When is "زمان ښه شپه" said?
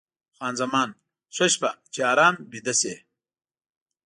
0.61-1.69